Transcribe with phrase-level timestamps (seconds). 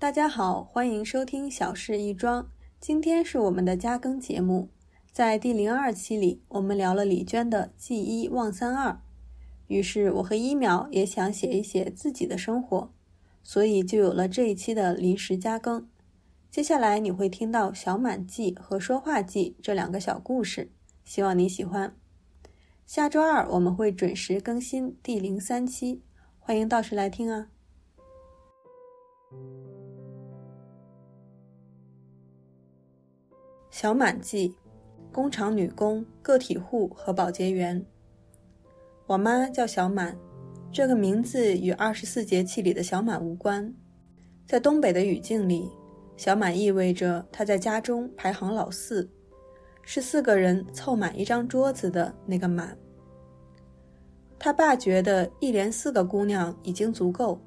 [0.00, 2.44] 大家好，欢迎收听《小事一桩》。
[2.80, 4.70] 今天是我们的加更节目，
[5.12, 8.92] 在第零二期里，我们聊了李娟的《记一忘三二》，
[9.66, 12.90] 于是我和一淼也想写一写自己的生活，
[13.42, 15.86] 所以就有了这一期的临时加更。
[16.50, 20.72] 接下来你会听到小满记和说话记这两个小故事，
[21.04, 21.94] 希望你喜欢。
[22.86, 26.02] 下周二我们会准时更新第零三期，
[26.38, 27.48] 欢迎到时来听啊。
[33.80, 34.54] 小满记，
[35.10, 37.82] 工厂女工、个体户和保洁员。
[39.06, 40.14] 我妈叫小满，
[40.70, 43.74] 这个名字与二十四节气里的小满无关。
[44.46, 45.66] 在东北的语境里，
[46.18, 49.08] 小满意味着她在家中排行老四，
[49.80, 52.76] 是四个人凑满一张桌子的那个满。
[54.38, 57.40] 他爸觉得一连四个姑娘已经足够，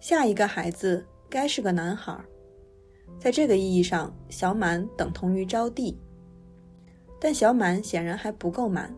[0.00, 2.14] 下一个孩子该是个男孩。
[3.18, 5.94] 在这个意义上，小满等同于招娣，
[7.20, 8.94] 但小满显然还不够满，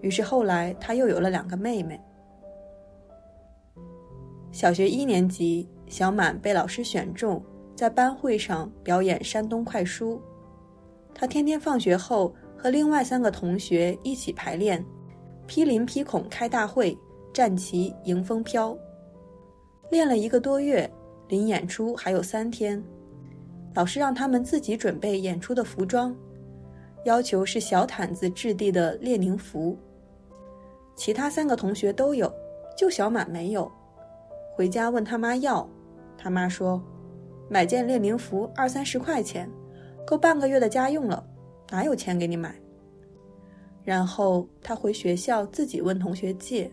[0.00, 2.00] 于是后来他又有了两个妹妹。
[4.50, 7.42] 小学一年级，小满被老师选中，
[7.76, 10.20] 在班会上表演山东快书。
[11.14, 14.82] 他天天放学后和另外三个同学一起排练，
[15.46, 16.96] 批林批孔开大会，
[17.32, 18.76] 战旗迎风飘。
[19.90, 20.90] 练了一个多月，
[21.28, 22.82] 临演出还有三天。
[23.78, 26.12] 老师让他们自己准备演出的服装，
[27.04, 29.78] 要求是小毯子质地的列宁服。
[30.96, 32.28] 其他三个同学都有，
[32.76, 33.70] 就小满没有。
[34.56, 35.64] 回家问他妈要，
[36.16, 36.82] 他妈说
[37.48, 39.48] ：“买件列宁服二三十块钱，
[40.04, 41.24] 够半个月的家用了，
[41.70, 42.52] 哪有钱给你买？”
[43.86, 46.68] 然后他回学校自己问同学借，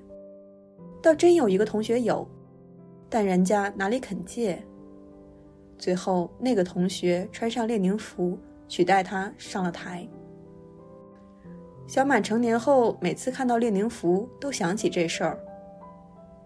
[1.03, 2.28] 倒真有一个同学有，
[3.08, 4.59] 但人家哪里肯借。
[5.78, 8.38] 最后，那个同学穿上列宁服，
[8.68, 10.08] 取代他上了台。
[11.88, 15.39] 小满成年后，每次看到列宁服，都想起这事儿。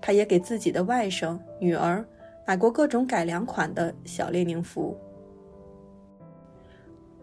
[0.01, 2.05] 他也给自己的外甥、女儿
[2.45, 4.97] 买过各种改良款的小列宁服。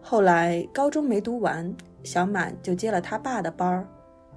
[0.01, 3.87] 后来，高中没读完，小满就接了他爸的班儿，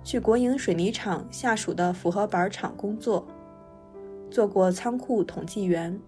[0.03, 3.27] 去国营水泥厂下属的复合板厂工作，
[4.31, 5.99] 做过仓库统计员。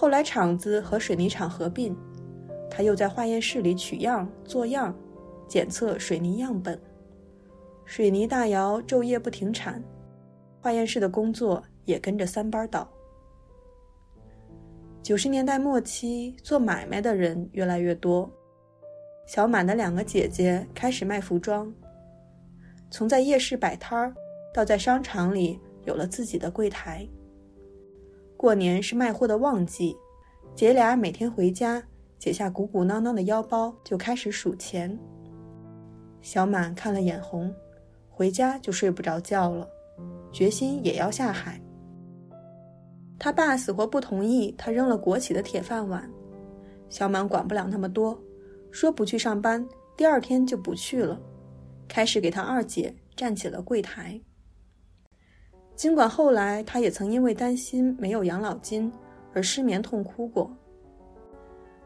[0.00, 1.92] 后来厂子和水泥厂合并，
[2.70, 4.96] 他又在化验室里取样、做样、
[5.48, 6.80] 检测水泥样本。
[7.84, 9.82] 水泥大窑昼夜不停产，
[10.60, 12.88] 化验室的工作也跟着三班倒。
[15.02, 18.30] 九十年代末期，做买卖的人越来越多，
[19.26, 21.74] 小满的两个姐姐开始卖服装，
[22.88, 24.14] 从在夜市摆摊儿，
[24.54, 27.04] 到在商场里有了自己的柜台。
[28.38, 29.96] 过年是卖货的旺季，
[30.54, 31.82] 姐俩每天回家，
[32.20, 34.96] 解下鼓鼓囊囊的腰包，就开始数钱。
[36.22, 37.52] 小满看了眼红，
[38.08, 39.68] 回家就睡不着觉了，
[40.30, 41.60] 决心也要下海。
[43.18, 46.08] 他爸死活不同意，他扔了国企的铁饭碗。
[46.88, 48.16] 小满管不了那么多，
[48.70, 51.20] 说不去上班，第二天就不去了，
[51.88, 54.20] 开始给他二姐站起了柜台。
[55.78, 58.92] 尽管后来他也曾因为担心没有养老金
[59.32, 60.50] 而失眠痛哭过，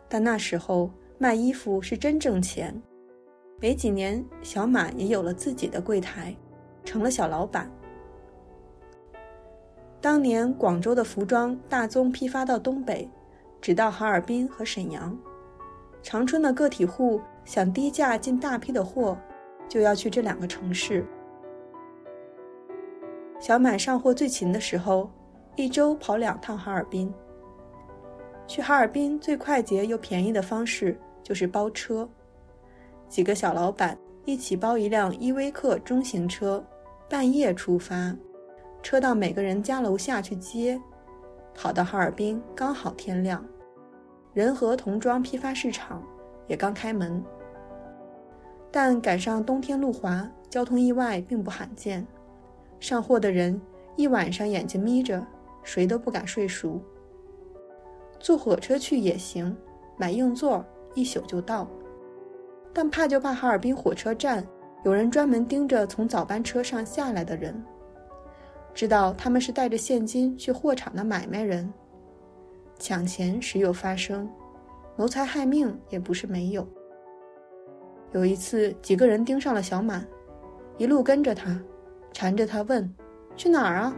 [0.09, 2.75] 但那时候卖衣服是真挣钱。
[3.61, 6.35] 没几年，小满也有了自己的柜台，
[6.87, 7.71] 成了小老板。
[10.01, 13.07] 当年广州的服装大宗批发到东北，
[13.61, 15.15] 只到哈尔滨和沈阳。
[16.03, 19.19] 长春的个体户想低价进大批的货，
[19.69, 21.05] 就要去这两个城市。
[23.43, 25.11] 小满上货最勤的时候，
[25.57, 27.13] 一周跑两趟哈尔滨。
[28.47, 32.09] 去哈尔滨最快捷又便宜的方式就是包车，
[33.09, 36.65] 几个小老板一起包一辆依维柯中型车，
[37.11, 38.17] 半夜出发，
[38.81, 40.81] 车到每个人家楼下去接，
[41.53, 43.45] 跑到哈尔滨刚好天亮，
[44.33, 46.01] 仁和童装批发市场
[46.47, 47.21] 也刚开门。
[48.71, 52.07] 但赶上冬天路滑，交通意外并不罕见。
[52.83, 53.59] 上货的人
[53.95, 55.25] 一晚上眼睛眯着，
[55.63, 56.83] 谁都不敢睡熟。
[58.19, 59.57] 坐火车去也行，
[59.97, 61.71] 买硬座一宿就到。
[62.73, 64.45] 但怕就怕哈尔滨火车站
[64.85, 67.65] 有人专门盯着从早班车上下来的人，
[68.75, 71.73] 知道他们是带着现金去货场的买卖人。
[72.81, 74.29] 抢钱时有发生，
[74.97, 76.67] 谋财害命也不是没有。
[78.11, 80.05] 有一次，几个人盯上了小满，
[80.79, 81.63] 一路跟着他。
[82.13, 82.95] 缠着他问
[83.37, 83.95] ：“去哪儿啊？”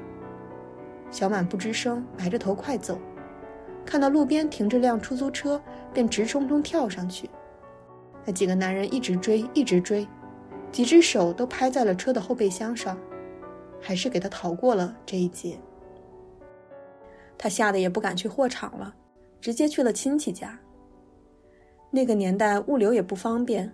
[1.11, 2.99] 小满不吱声，埋着头快走。
[3.85, 5.61] 看到路边停着辆出租车，
[5.93, 7.29] 便直冲冲跳上去。
[8.25, 10.09] 那几个男人一直追，一直追，
[10.73, 12.99] 几只手都拍在了车的后备箱上，
[13.81, 15.59] 还是给他逃过了这一劫。
[17.37, 18.95] 他吓得也不敢去货场了，
[19.41, 20.59] 直接去了亲戚家。
[21.91, 23.73] 那个年代物流也不方便，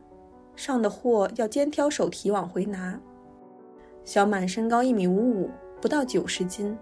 [0.57, 3.01] 上的货要肩挑手提往回拿。
[4.05, 5.51] 小满身高一米五五，
[5.81, 6.77] 不到九十斤，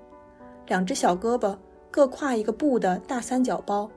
[0.67, 1.57] 两只小胳膊
[1.91, 3.91] 各挎一个布的大三角包，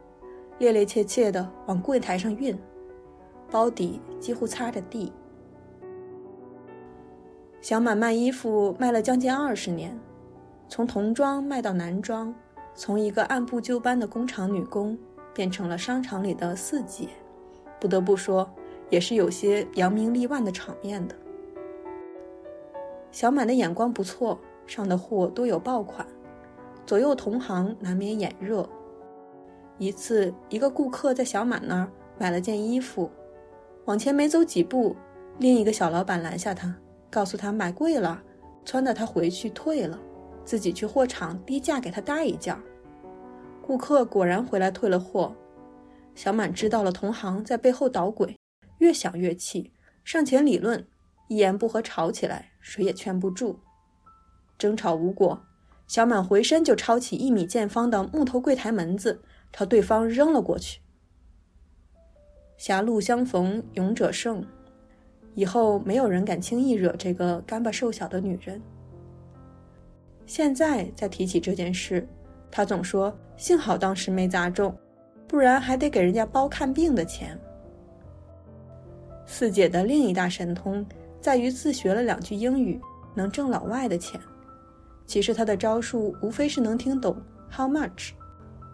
[0.59, 2.57] 趔趔趄趄的往柜台上运，
[3.49, 5.11] 包底几乎擦着地。
[7.61, 9.97] 小满卖衣服卖了将近二十年，
[10.67, 12.33] 从童装卖到男装。
[12.73, 14.97] 从一个按部就班的工厂女工，
[15.33, 17.09] 变成了商场里的四姐，
[17.81, 18.49] 不得不说，
[18.89, 21.15] 也是有些扬名立万的场面的。
[23.11, 26.07] 小满的眼光不错，上的货都有爆款，
[26.85, 28.67] 左右同行难免眼热。
[29.77, 33.09] 一次，一个顾客在小满那儿买了件衣服，
[33.85, 34.95] 往前没走几步，
[35.39, 36.75] 另一个小老板拦下他，
[37.09, 38.21] 告诉他买贵了，
[38.63, 39.99] 穿的他回去退了。
[40.43, 42.57] 自己去货场低价给他搭一件，
[43.61, 45.35] 顾客果然回来退了货。
[46.15, 48.35] 小满知道了同行在背后捣鬼，
[48.79, 49.71] 越想越气，
[50.03, 50.87] 上前理论，
[51.27, 53.59] 一言不合吵起来，谁也劝不住。
[54.57, 55.41] 争吵无果，
[55.87, 59.21] 小满回身就抄起一米见方的木头柜台门子，
[59.51, 60.79] 朝对方扔了过去。
[62.57, 64.45] 狭路相逢勇者胜，
[65.33, 68.61] 以后没有人敢轻易惹这个干巴瘦小的女人。
[70.27, 72.07] 现在再提起这件事，
[72.51, 74.77] 他总说幸好当时没砸中，
[75.27, 77.37] 不然还得给人家包看病的钱。
[79.25, 80.85] 四姐的另一大神通
[81.21, 82.81] 在于自学了两句英语，
[83.13, 84.19] 能挣老外的钱。
[85.05, 87.15] 其实他的招数无非是能听懂
[87.49, 88.11] how much，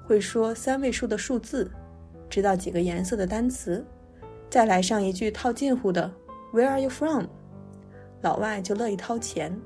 [0.06, 1.70] 会说三位数的数字，
[2.30, 3.86] 知道几个颜色的单词，
[4.50, 6.10] 再来上一句套近乎的
[6.54, 7.26] Where are you from？
[8.22, 9.60] 老外就乐意掏钱。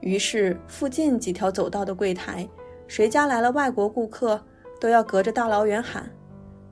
[0.00, 2.48] 于是，附近几条走道的柜台，
[2.88, 4.44] 谁家来了外国顾客，
[4.80, 6.10] 都要隔着大老远喊：“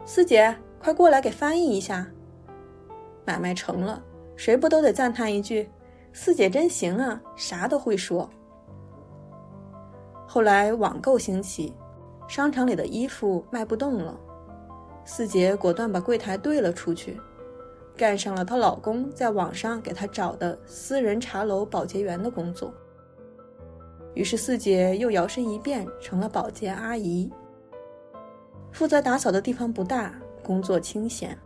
[0.04, 2.06] 四姐，快过来给翻译一下。”
[3.24, 4.02] 买卖成了，
[4.40, 5.68] 谁不都得赞叹一句
[6.14, 8.26] ：“四姐真行啊，啥都会说。”
[10.26, 11.74] 后来网购兴起，
[12.26, 14.18] 商场里的衣服卖不动了，
[15.04, 17.20] 四姐果断把柜台兑了出去，
[17.98, 22.72] 干上了她老公在网上给她找的私人茶楼保洁员的工作。
[24.14, 27.30] 于是四姐又摇身一变成了保洁阿姨，
[28.72, 31.38] 负责打扫的地方不大，工作清闲。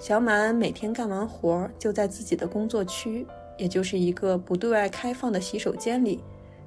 [0.00, 3.26] 小满每天干完活儿就在自己的工作区，
[3.58, 6.24] 也就是一个不对外开放的洗手间里，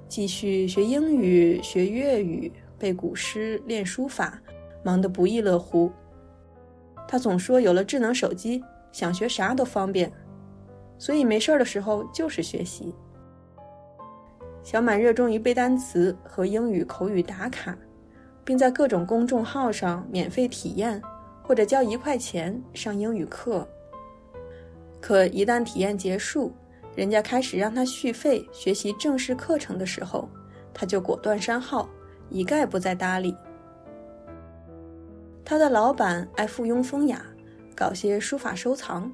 [0.07, 4.39] 继续学英语、学粤语、背古诗、练书法，
[4.83, 5.91] 忙得不亦乐乎。
[7.07, 10.11] 他总说有了智能手机，想学啥都方便，
[10.99, 12.93] 所以没事儿的时候就是学习。
[14.61, 17.75] 小满热衷于背单词和英语口语打卡，
[18.45, 21.01] 并在各种公众号上免费体验
[21.43, 23.67] 或者交一块钱上英语课。
[24.99, 26.51] 可一旦体验结束，
[26.95, 30.29] 人家开始让他续费学习正式课程的时候，
[30.73, 31.89] 他就果断删号，
[32.29, 33.35] 一概不再搭理。
[35.43, 37.21] 他的老板爱附庸风雅，
[37.75, 39.11] 搞些书法收藏，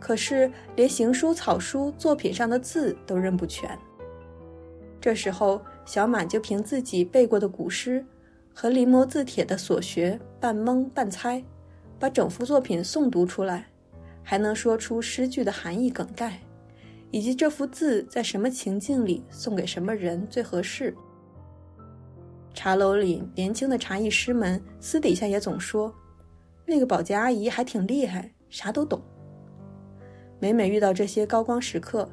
[0.00, 3.78] 可是连行书、草书作品上的字都认不全。
[5.00, 8.04] 这时候，小满就凭自己背过的古诗
[8.54, 11.42] 和临摹字帖的所学，半蒙半猜，
[11.98, 13.66] 把整幅作品诵读出来，
[14.22, 16.40] 还能说出诗句的含义梗概，
[17.10, 20.94] 以及这幅字在什么情境里送给什么人最合适。
[22.54, 25.92] 茶楼里年轻的茶艺师们私底下也总说，
[26.66, 29.00] 那个保洁阿姨还挺厉害，啥都懂。
[30.38, 32.08] 每每遇到这些高光时刻。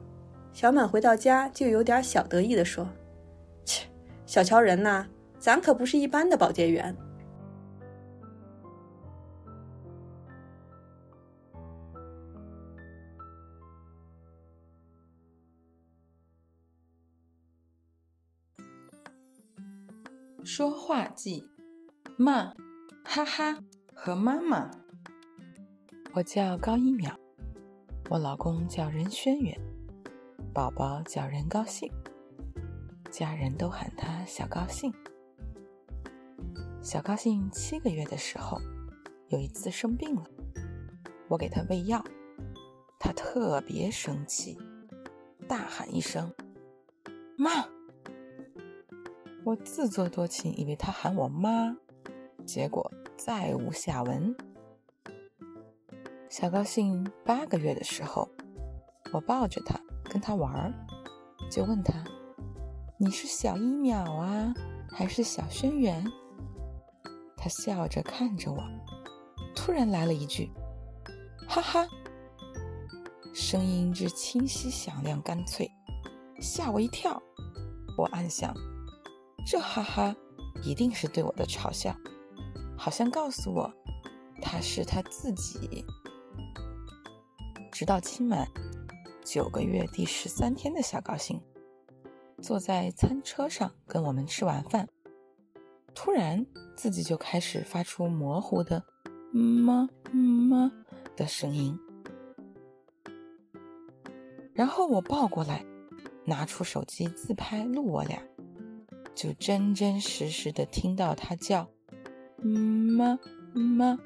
[0.51, 2.88] 小满回到家就有点小得意地说
[3.63, 3.86] ：“切，
[4.25, 5.08] 小瞧人呐，
[5.39, 6.96] 咱可不是一般的保洁员。”
[20.43, 21.48] 说话记：
[22.17, 22.53] 妈、
[23.05, 23.58] 哈哈
[23.93, 24.69] 和妈妈。
[26.13, 27.13] 我叫高一淼，
[28.10, 29.55] 我老公叫任轩远。
[30.51, 31.89] 宝宝叫任高兴，
[33.12, 34.91] 家人都喊他小高兴。
[36.82, 38.58] 小高兴七个月的时候，
[39.28, 40.24] 有一次生病了，
[41.28, 42.04] 我给他喂药，
[42.98, 44.58] 他特别生气，
[45.48, 46.34] 大喊一声
[47.38, 47.52] ：“妈！”
[49.44, 51.76] 我自作多情，以为他喊我妈，
[52.46, 54.34] 结果再无下文。
[56.30, 58.30] 小高兴八个月的时候，
[59.12, 60.74] 我抱着他跟他玩儿，
[61.52, 62.04] 就问他
[62.98, 64.54] ：“你是小一秒啊，
[64.90, 66.10] 还是小轩辕？”
[67.39, 68.62] 他笑着看着我，
[69.55, 70.51] 突然来了一句
[71.48, 71.88] ：“哈哈。”
[73.34, 75.72] 声音之清晰、响亮、干脆，
[76.41, 77.22] 吓我一跳。
[77.98, 78.53] 我暗想，
[79.46, 80.13] 这哈哈
[80.62, 81.96] 一定是对我的嘲笑，
[82.77, 83.72] 好像告诉我
[84.41, 85.86] 他是他自己。
[87.72, 88.46] 直到今晚
[89.24, 91.41] 九个月第十三天的小高兴，
[92.41, 94.88] 坐在餐车上跟我们吃晚饭，
[95.96, 96.46] 突然
[96.80, 98.82] 自己就开始发出模糊的
[99.36, 100.72] “妈妈”
[101.14, 101.78] 的声音。
[104.54, 105.66] 然后我抱过来，
[106.24, 108.24] 拿出手机自拍录我俩，
[109.14, 111.68] 就真真实实的听到他叫
[112.42, 113.20] “妈
[113.54, 114.00] 妈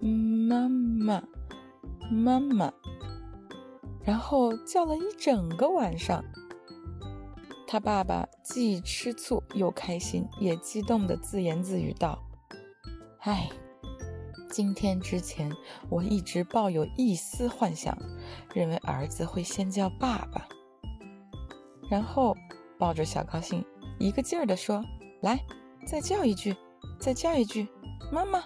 [0.00, 1.20] 妈妈
[2.10, 2.72] 妈妈”，
[4.02, 6.24] 然后叫了一整个晚上。
[7.66, 12.22] 他爸爸既吃醋又开心，也激动的自言自语道
[13.20, 13.48] ：“哎。”
[14.50, 15.50] 今天之前，
[15.90, 17.98] 我一直抱有一丝幻想，
[18.54, 20.46] 认为儿子会先叫爸爸，
[21.90, 22.36] 然后
[22.78, 23.64] 抱着小高兴，
[23.98, 24.80] 一个劲儿地说
[25.22, 25.40] ：“来，
[25.84, 26.54] 再叫一句，
[27.00, 27.66] 再叫一句，
[28.12, 28.44] 妈妈，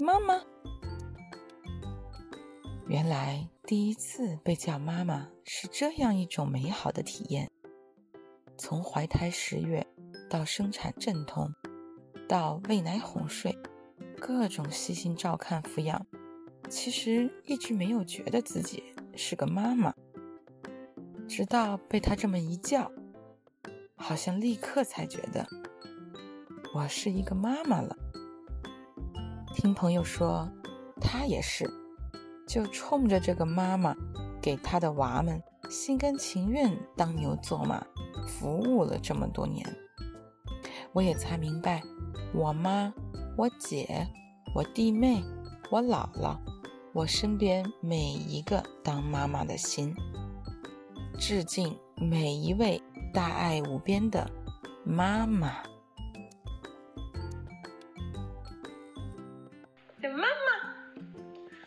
[0.00, 0.40] 妈妈。”
[2.88, 7.50] 原来第一次被叫妈妈是这样一种美好的体验。
[8.58, 9.86] 从怀胎十月
[10.28, 11.52] 到生产阵痛，
[12.28, 13.56] 到喂奶哄睡。
[14.18, 16.06] 各种细心照看抚养，
[16.70, 18.82] 其实一直没有觉得自己
[19.14, 19.94] 是个妈妈，
[21.28, 22.90] 直到被他这么一叫，
[23.94, 25.46] 好像立刻才觉得
[26.74, 27.94] 我是一个妈妈了。
[29.54, 30.50] 听朋友说，
[30.98, 31.70] 他也是，
[32.48, 33.94] 就冲着这个妈妈，
[34.40, 37.84] 给他的娃们心甘情愿当牛做马，
[38.26, 39.66] 服务了这么多年，
[40.92, 41.82] 我也才明白，
[42.34, 42.92] 我妈。
[43.38, 44.08] 我姐，
[44.54, 45.22] 我弟妹，
[45.70, 46.38] 我姥姥，
[46.94, 49.94] 我身边每一个当妈妈的心，
[51.18, 52.80] 致敬每一位
[53.12, 54.26] 大爱无边的
[54.86, 55.62] 妈妈。
[60.00, 60.24] 妈妈，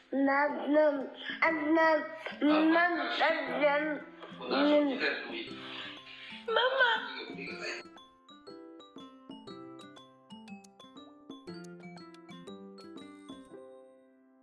[0.09, 2.03] 妈妈，妈妈，
[2.41, 2.89] 妈妈，妈
[4.49, 4.95] 妈，
[6.47, 6.88] 妈妈。